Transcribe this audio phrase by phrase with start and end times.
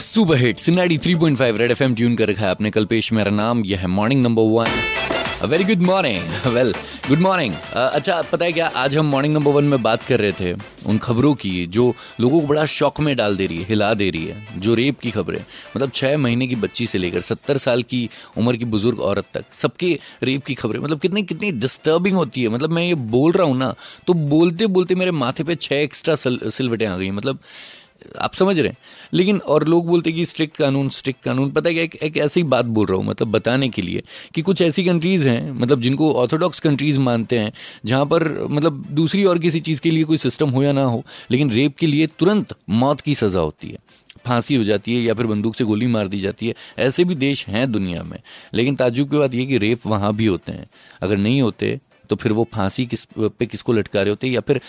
[0.00, 3.80] Super hit, सिनाडी 3.5 red FM tune कर रखा है आपने कल्पेश मेरा नाम, यह
[3.80, 5.48] है morning number one.
[5.48, 6.72] Very good morning well
[7.08, 10.32] good morning अच्छा पता है क्या, आज हम मॉर्निंग नंबर वन में बात कर रहे
[10.32, 10.52] थे,
[10.86, 14.08] उन खबरों की, जो लोगों को बड़ा शौक में डाल दे रही है, हिला दे
[14.10, 15.40] रही है, जो रेप की खबरें।
[15.76, 18.08] मतलब छह महीने की बच्ची से लेकर सत्तर साल की
[18.38, 22.48] उम्र की बुज़ुर्ग औरत तक, सबके रेप की खबरें। मतलब कितनी कितनी डिस्टर्बिंग होती है।
[22.48, 23.74] मतलब मैं ये बोल रहा हूँ ना
[24.06, 27.38] तो बोलते बोलते मेरे माथे पे छह एक्स्ट्रा सिलवटें आ गई। मतलब
[28.20, 28.76] आप समझ रहे हैं।
[29.12, 32.16] लेकिन और लोग बोलते हैं कि स्ट्रिक्ट कानून स्ट्रिक्ट कानून। पता है कि एक, एक
[32.16, 34.02] ऐसी बात बोल रहा हूँ मतलब बताने के लिए
[34.34, 37.52] कि कुछ ऐसी कंट्रीज़ हैं मतलब जिनको ऑर्थोडॉक्स कंट्रीज़ मानते हैं
[37.84, 41.04] जहाँ पर मतलब दूसरी और किसी चीज़ के लिए कोई सिस्टम हो या ना हो
[41.30, 43.78] लेकिन रेप के लिए तुरंत मौत की सज़ा होती है।
[44.26, 47.14] फांसी हो जाती है या फिर बंदूक से गोली मार दी जाती है। ऐसे भी
[47.14, 48.18] देश हैं दुनिया में।
[48.54, 50.66] लेकिन ताजुब की बात यह कि रेप वहाँ भी होते हैं।
[51.02, 54.40] अगर नहीं होते तो फिर वो फांसी किस, पे किसको लटका रहे होते हैं या
[54.40, 54.60] फिर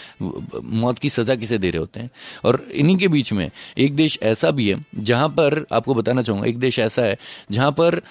[0.63, 2.09] मौत की सज़ा किसे दे रहे होते हैं?
[2.45, 6.47] और इन्हीं के बीच में एक देश ऐसा भी है जहाँ पर, आपको बताना चाहूँगा,
[6.47, 7.17] एक देश ऐसा है
[7.51, 8.01] जहाँ पर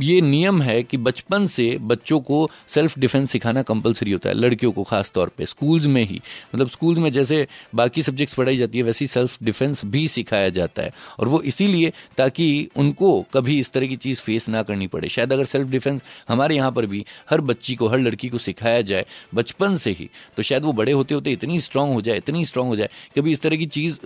[0.00, 4.72] ये नियम है कि बचपन से बच्चों को सेल्फ डिफेंस सिखाना कंपलसरी होता है, लड़कियों
[4.72, 6.20] को खास तौर पे स्कूल्स में ही।
[6.54, 10.82] मतलब स्कूल्स में जैसे बाकी सब्जेक्ट्स पढ़ाई जाती है, वैसी सेल्फ डिफेंस भी सिखाया जाता
[10.82, 15.08] है। और वो इसीलिए ताकि उनको कभी इस तरह की चीज़ फेस ना करनी पड़े।
[15.08, 18.71] शायद अगर सेल्फ डिफेंस हमारे यहाँ पर भी हर बच्ची को, हर लड़की को सिखाया
[18.72, 22.16] सिखाया जाए बचपन से ही तो शायद वो बड़े होते होते इतनी स्ट्रांग हो जाए
[22.16, 23.98] इतनी स्ट्रांग हो जाए कभी इस तरह की चीज़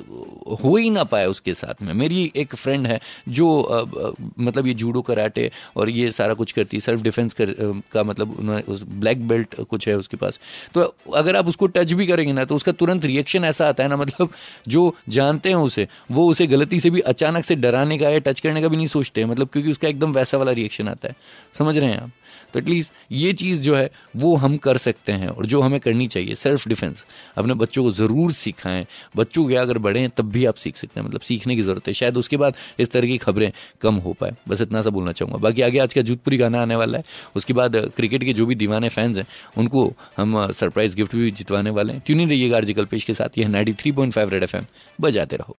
[0.62, 4.74] हो ही ना पाए उसके साथ में। मेरी एक फ्रेंड है जो आ, मतलब ये
[4.74, 7.54] जूडो कराटे और ये सारा कुछ करती है सेल्फ डिफेंस कर,
[7.92, 10.40] का मतलब उन्होंने उस ब्लैक बेल्ट कुछ है उसके पास।
[10.74, 13.88] तो अगर आप उसको टच भी करेंगे ना तो उसका तुरंत रिएक्शन ऐसा आता है
[13.88, 14.30] ना मतलब
[14.68, 18.40] जो जानते हैं उसे वो उसे गलती से भी अचानक से डराने का या टच
[18.40, 21.16] करने का भी नहीं सोचते हैं मतलब क्योंकि उसका एकदम वैसा वाला रिएक्शन आता है।
[21.54, 22.10] समझ रहे हैं आप?
[22.52, 26.06] तो एटलीस्ट ये चीज़ जो है वो हम कर सकते हैं और जो हमें करनी
[26.06, 27.04] चाहिए सेल्फ डिफेंस
[27.36, 31.00] अपने बच्चों को ज़रूर सिखाएँ। बच्चों के अगर बढ़े हैं, तब भी आप सीख सकते
[31.00, 34.12] हैं। मतलब सीखने की ज़रूरत है। शायद उसके बाद इस तरह की खबरें कम हो
[34.12, 37.04] पाए। बस इतना सा बोलना चाहूँगा। बाकी आगे आज का जूतपुरी गाना आने वाला है।
[37.36, 39.26] उसके बाद क्रिकेट के जो भी दीवाने फैंस हैं,
[39.58, 43.44] उनको हम सरप्राइज़ गिफ्ट भी जितवाने वाले हैं। ट्यूनिंग रहिएगा आर्जिकल पेश के साथ। ये
[43.44, 44.66] ninety three point five red F M
[45.00, 45.54] बजाते रहो।